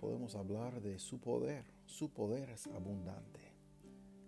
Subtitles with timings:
[0.00, 1.62] podemos hablar de su poder.
[1.84, 3.40] Su poder es abundante.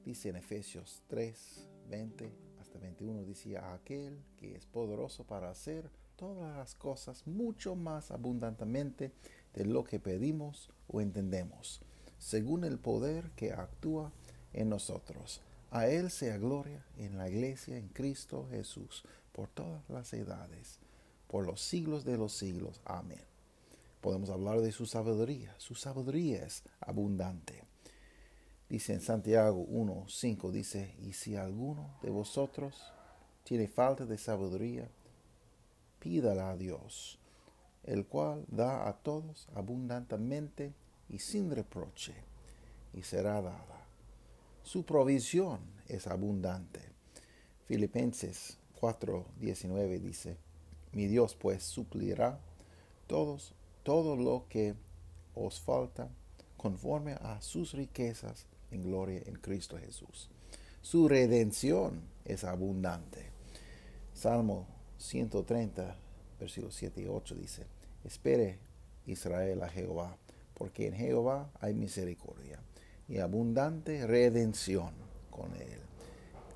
[0.04, 2.30] Dice en Efesios 3, 20
[2.60, 9.12] hasta 21, dice aquel que es poderoso para hacer todas las cosas mucho más abundantemente
[9.54, 11.80] de lo que pedimos o entendemos,
[12.18, 14.12] según el poder que actúa
[14.52, 15.40] en nosotros.
[15.70, 20.80] A Él sea gloria en la iglesia, en Cristo Jesús, por todas las edades,
[21.28, 22.82] por los siglos de los siglos.
[22.84, 23.31] Amén.
[24.02, 25.54] Podemos hablar de su sabiduría.
[25.58, 27.62] Su sabiduría es abundante.
[28.68, 32.82] Dice en Santiago 1.5, dice, y si alguno de vosotros
[33.44, 34.90] tiene falta de sabiduría,
[36.00, 37.20] pídala a Dios,
[37.84, 40.74] el cual da a todos abundantemente
[41.08, 42.14] y sin reproche,
[42.92, 43.86] y será dada.
[44.64, 46.80] Su provisión es abundante.
[47.66, 50.38] Filipenses 4.19 dice,
[50.90, 52.40] mi Dios pues suplirá
[53.06, 54.74] todos todo lo que
[55.34, 56.08] os falta
[56.56, 60.30] conforme a sus riquezas en gloria en Cristo Jesús.
[60.80, 63.30] Su redención es abundante.
[64.14, 64.66] Salmo
[64.98, 65.96] 130,
[66.38, 67.66] versículos 7 y 8 dice,
[68.04, 68.58] Espere
[69.06, 70.16] Israel a Jehová,
[70.54, 72.60] porque en Jehová hay misericordia
[73.08, 74.92] y abundante redención
[75.30, 75.80] con él.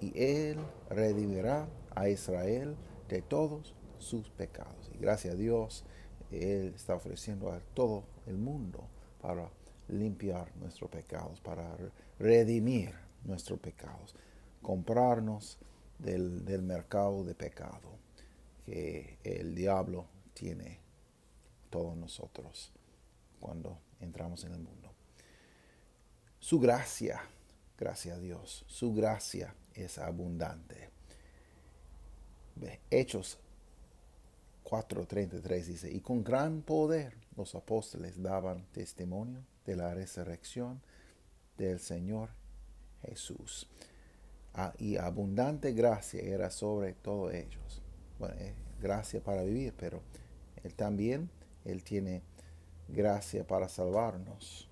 [0.00, 0.58] Y él
[0.90, 2.76] redimirá a Israel
[3.08, 4.90] de todos sus pecados.
[4.94, 5.84] Y gracias a Dios,
[6.30, 8.86] él está ofreciendo a todo el mundo
[9.20, 9.48] para
[9.88, 11.76] limpiar nuestros pecados, para
[12.18, 14.14] redimir nuestros pecados,
[14.62, 15.58] comprarnos
[15.98, 17.96] del, del mercado de pecado
[18.64, 20.80] que el diablo tiene
[21.70, 22.72] todos nosotros
[23.40, 24.92] cuando entramos en el mundo.
[26.40, 27.22] Su gracia,
[27.78, 30.90] gracias a Dios, su gracia es abundante.
[32.90, 33.38] Hechos
[34.66, 40.80] 4.33 dice, y con gran poder los apóstoles daban testimonio de la resurrección
[41.56, 42.30] del Señor
[43.02, 43.68] Jesús.
[44.54, 47.82] Ah, y abundante gracia era sobre todos ellos.
[48.18, 50.02] Bueno, eh, gracia para vivir, pero
[50.64, 51.30] Él también,
[51.64, 52.22] Él tiene
[52.88, 54.68] gracia para salvarnos.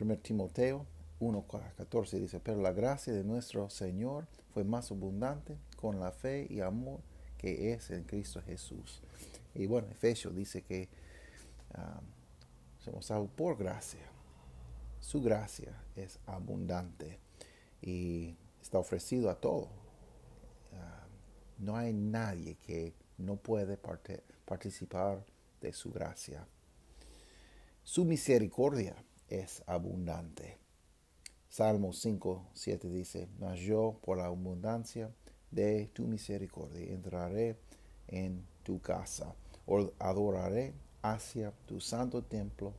[0.00, 0.86] 1 ah, Timoteo
[1.20, 6.60] 1.14 dice, pero la gracia de nuestro Señor fue más abundante con la fe y
[6.60, 7.00] amor
[7.42, 9.02] que es en Cristo Jesús.
[9.52, 10.88] Y bueno, Efesios dice que
[11.76, 12.06] um,
[12.78, 14.06] somos salvos por gracia.
[15.00, 17.18] Su gracia es abundante
[17.82, 19.64] y está ofrecido a todo.
[20.72, 23.76] Uh, no hay nadie que no puede
[24.46, 25.24] participar
[25.60, 26.46] de su gracia.
[27.82, 28.94] Su misericordia
[29.28, 30.58] es abundante.
[31.48, 35.10] Salmo 5, 7 dice, mas yo por la abundancia
[35.52, 36.92] de tu misericordia.
[36.92, 37.56] Entraré
[38.08, 39.34] en tu casa,
[39.98, 42.72] adoraré hacia tu santo templo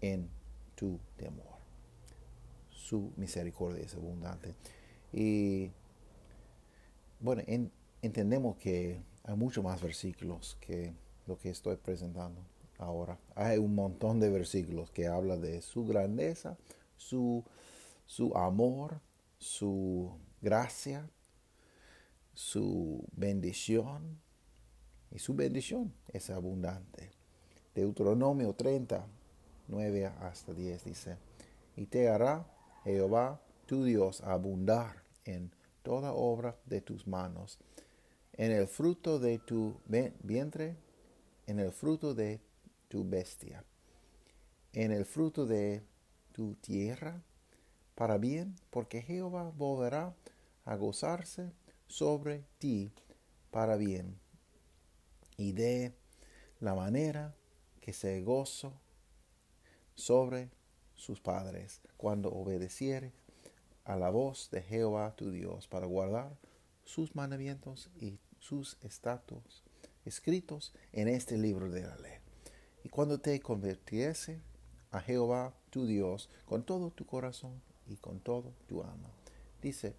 [0.00, 0.28] en
[0.74, 1.46] tu temor.
[2.70, 4.54] Su misericordia es abundante.
[5.12, 5.70] Y
[7.20, 7.42] bueno,
[8.02, 10.92] entendemos que hay muchos más versículos que
[11.26, 12.40] lo que estoy presentando
[12.78, 13.18] ahora.
[13.36, 16.56] Hay un montón de versículos que hablan de su grandeza,
[16.96, 17.44] su,
[18.06, 19.00] su amor,
[19.38, 20.10] su
[20.42, 21.08] gracia,
[22.34, 24.20] su bendición,
[25.10, 27.10] y su bendición es abundante.
[27.74, 29.06] Deuteronomio 30,
[29.68, 31.16] 9 hasta 10 dice,
[31.76, 32.46] y te hará
[32.84, 37.58] Jehová tu Dios abundar en toda obra de tus manos,
[38.34, 40.76] en el fruto de tu vientre,
[41.46, 42.40] en el fruto de
[42.88, 43.64] tu bestia,
[44.72, 45.82] en el fruto de
[46.32, 47.22] tu tierra,
[47.94, 50.14] para bien, porque Jehová volverá
[50.64, 51.52] a gozarse
[51.86, 52.92] sobre ti
[53.50, 54.18] para bien,
[55.36, 55.94] y de
[56.60, 57.34] la manera
[57.80, 58.80] que se gozó
[59.94, 60.50] sobre
[60.94, 63.12] sus padres cuando obedecieres
[63.84, 66.36] a la voz de Jehová tu Dios para guardar
[66.84, 69.64] sus mandamientos y sus estatutos
[70.04, 72.18] escritos en este libro de la ley.
[72.84, 74.40] Y cuando te convirtiese
[74.90, 79.10] a Jehová tu Dios con todo tu corazón y con todo tu alma.
[79.60, 79.94] Dice,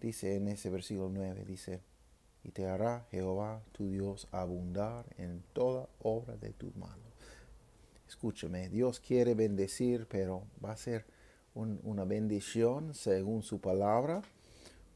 [0.00, 1.80] dice en ese versículo 9, dice,
[2.44, 6.98] y te hará Jehová tu Dios abundar en toda obra de tus manos.
[8.06, 11.04] escúchame, Dios quiere bendecir, pero va a ser
[11.54, 14.22] una bendición según su palabra,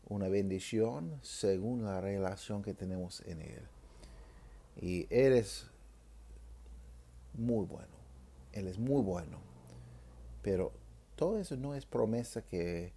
[0.09, 3.63] una bendición según la relación que tenemos en Él.
[4.81, 5.67] Y Él es
[7.35, 7.95] muy bueno,
[8.53, 9.39] Él es muy bueno,
[10.43, 10.73] pero
[11.17, 12.93] todo eso no es promesa que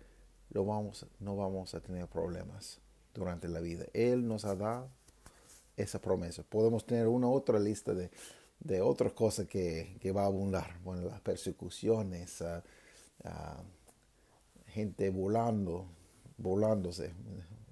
[0.51, 2.79] lo vamos, no vamos a tener problemas
[3.13, 3.85] durante la vida.
[3.93, 4.89] Él nos ha dado
[5.77, 6.43] esa promesa.
[6.43, 8.11] Podemos tener una otra lista de,
[8.59, 10.77] de otras cosas que, que, va a abundar.
[10.83, 13.63] Bueno, las persecuciones, uh,
[14.67, 15.85] gente volando,
[16.37, 17.13] volándose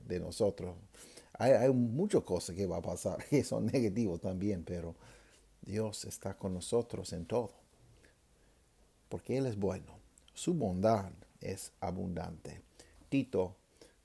[0.08, 0.76] de nosotros.
[1.34, 4.96] Hay, hay muchas cosas que va a pasar que son negativos también, pero
[5.62, 7.52] Dios está con nosotros en todo.
[9.10, 10.00] Porque Él es bueno.
[10.34, 11.12] Su bondad
[11.42, 12.62] es abundante.
[13.10, 13.56] Tito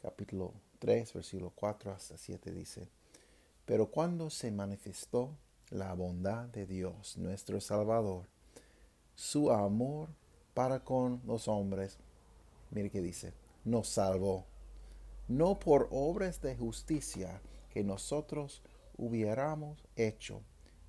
[0.03, 2.89] capítulo 3, versículo 4 hasta 7 dice,
[3.65, 5.37] pero cuando se manifestó
[5.71, 8.27] la bondad de Dios, nuestro Salvador,
[9.15, 10.09] su amor
[10.53, 11.99] para con los hombres,
[12.71, 13.33] mire que dice,
[13.65, 14.45] nos salvó,
[15.29, 17.41] no por obras de justicia
[17.71, 18.63] que nosotros
[18.97, 20.43] hubiéramos hecho,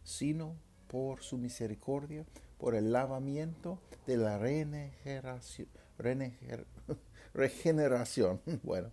[0.04, 0.56] sino
[0.88, 2.26] por su misericordia,
[2.58, 5.68] por el lavamiento de la regeneración,
[7.34, 8.92] regeneración bueno,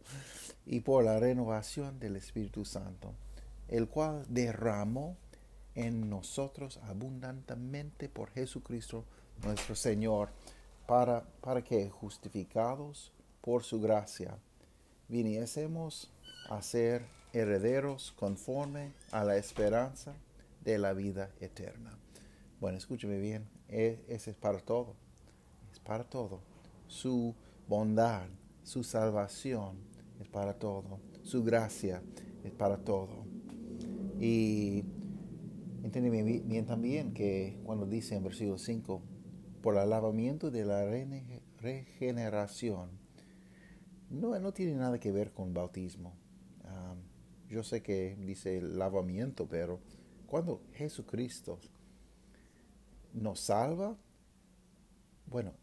[0.67, 3.15] y por la renovación del Espíritu Santo
[3.73, 5.17] el cual derramó
[5.75, 9.07] en nosotros abundantemente por Jesucristo
[9.43, 10.29] nuestro Señor,
[10.87, 14.37] para, para que, justificados por su gracia,
[15.09, 16.11] viniésemos
[16.51, 20.13] a ser herederos conforme a la esperanza
[20.63, 21.97] de la vida eterna.
[22.61, 24.95] Bueno, escúcheme bien, e, ese es para todo,
[25.73, 26.52] es para todo.
[26.93, 27.35] Su
[27.69, 28.29] bondad,
[28.65, 29.79] su salvación
[30.21, 32.03] es para todo, su gracia
[32.45, 33.25] es para todo.
[34.21, 34.85] Y
[35.83, 39.01] entiéndeme bien también que cuando dice en versículo 5,
[39.63, 40.85] por el lavamiento de la
[41.63, 42.91] regeneración,
[44.11, 46.13] no, no tiene nada que ver con bautismo.
[47.49, 49.81] yo sé que dice el lavamiento, pero
[50.27, 51.59] cuando Jesucristo
[53.15, 53.97] nos salva,
[55.25, 55.62] bueno,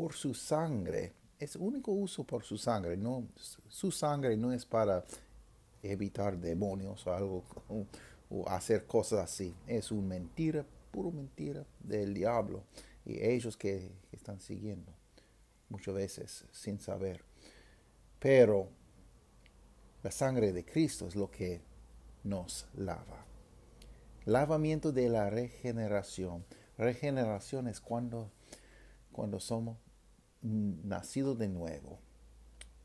[0.00, 3.28] por su sangre, es único uso por su sangre, no,
[3.68, 5.04] su sangre no es para
[5.82, 7.44] evitar demonios o algo
[8.30, 9.54] o hacer cosas así.
[9.66, 12.64] Es una mentira, puro mentira del diablo
[13.04, 14.90] y ellos que están siguiendo
[15.68, 17.22] muchas veces sin saber.
[18.18, 18.70] Pero
[20.02, 21.60] la sangre de Cristo es lo que
[22.24, 23.26] nos lava.
[24.24, 26.46] Lavamiento de la regeneración.
[26.78, 28.30] Regeneración es cuando,
[29.12, 29.76] cuando somos
[30.42, 31.98] nacidos de nuevo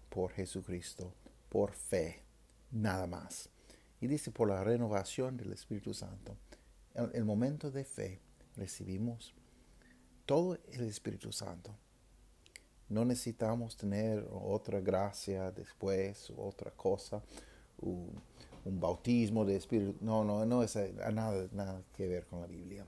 [0.10, 1.14] por Jesucristo,
[1.50, 2.24] por fe
[2.72, 3.50] nada más.
[4.02, 6.36] Y dice, por la renovación del Espíritu Santo.
[6.94, 8.22] En el momento de fe
[8.56, 9.34] recibimos
[10.26, 11.76] todo el Espíritu Santo.
[12.88, 17.24] No necesitamos tener otra gracia después, otra cosa,
[17.80, 18.22] un,
[18.66, 19.96] bautismo de Espíritu.
[20.02, 20.76] No, no, no es
[21.14, 22.86] nada, nada que ver con la Biblia.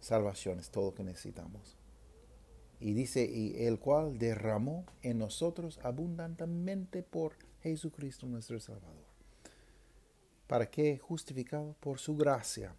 [0.00, 1.76] Salvación es todo lo que necesitamos.
[2.82, 9.06] Y dice, y el cual derramó en nosotros abundantemente por Jesucristo nuestro Salvador.
[10.48, 12.74] Para que, justificado por su gracia,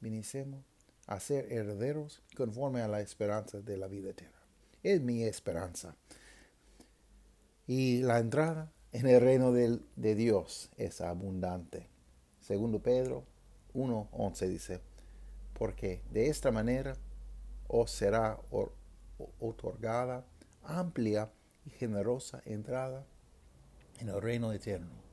[0.00, 0.64] vinicemos
[1.06, 4.42] a ser herederos conforme a la esperanza de la vida eterna.
[4.82, 5.96] Es mi esperanza.
[7.68, 11.88] Y la entrada en el reino de, Dios es abundante.
[12.40, 13.24] Segundo Pedro
[13.72, 14.80] 1.11 dice,
[15.52, 16.96] porque de esta manera
[17.68, 18.40] os será
[19.40, 20.24] otorgada
[20.62, 21.30] amplia
[21.66, 23.06] y generosa entrada
[24.00, 25.04] en el reino eterno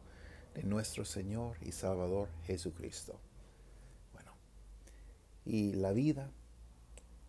[0.53, 3.19] de nuestro Señor y Salvador Jesucristo.
[4.13, 4.33] Bueno,
[5.45, 6.31] y la vida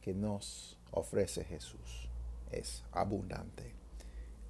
[0.00, 2.08] que nos ofrece Jesús
[2.50, 3.74] es abundante.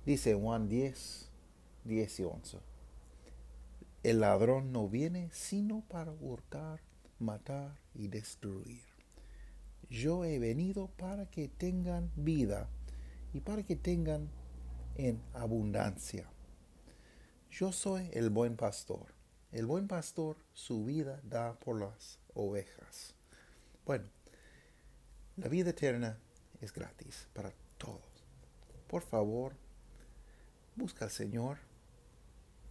[0.04, 1.28] Dice Juan 10,
[1.84, 2.58] 10 y 11.
[4.02, 6.80] El ladrón no viene sino para hurtar,
[7.20, 8.91] matar y destruir.
[9.92, 12.70] Yo he venido para que tengan vida
[13.34, 14.30] y para que tengan
[14.94, 16.30] en abundancia.
[17.50, 19.12] Yo soy el buen pastor.
[19.50, 23.14] El buen pastor su vida da por las ovejas.
[23.84, 24.06] Bueno,
[25.36, 26.18] la vida eterna
[26.62, 28.24] es gratis para todos.
[28.86, 29.52] Por favor,
[30.74, 31.58] busca al Señor.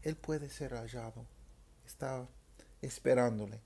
[0.02, 1.28] Él puede ser hallado.
[1.86, 2.28] Está
[2.82, 3.62] esperándole.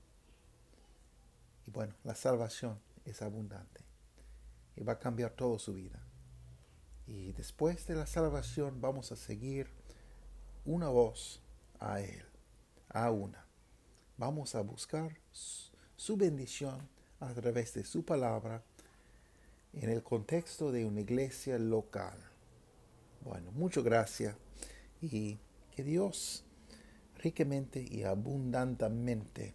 [1.66, 3.84] Y bueno, la salvación es abundante.
[4.76, 6.02] Y va a cambiar toda su vida.
[7.06, 9.68] Y después de la salvación vamos a seguir
[10.64, 11.40] una voz
[11.78, 12.24] a Él,
[12.88, 13.46] a una.
[14.18, 16.88] Vamos a buscar su bendición
[17.20, 18.62] a través de su palabra
[19.72, 22.18] en el contexto de una iglesia local.
[23.22, 24.36] Bueno, muchas gracias
[25.00, 25.38] y
[25.74, 26.44] que Dios
[27.18, 29.54] ricamente y abundantemente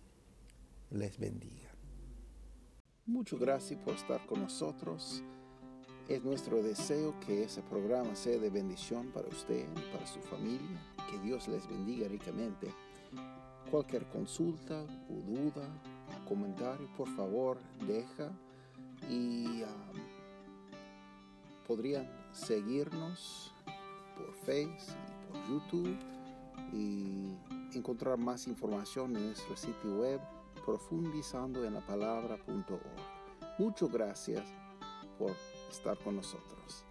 [0.91, 1.70] les bendiga.
[3.11, 5.21] Muchas gracias por estar con nosotros.
[6.07, 10.81] Es nuestro deseo que ese programa sea de bendición para usted y para su familia.
[11.09, 12.73] Que Dios les bendiga ricamente.
[13.69, 15.67] Cualquier consulta o duda,
[16.25, 18.31] comentario, por favor, deja
[19.09, 19.67] y um,
[21.67, 23.53] podrían seguirnos
[24.15, 25.97] por Facebook y por YouTube
[26.71, 30.21] y encontrar más información en nuestro sitio web
[30.65, 33.59] profundizando en la palabra.org.
[33.59, 34.43] Muchas gracias
[35.17, 35.35] por
[35.69, 36.85] estar con nosotros.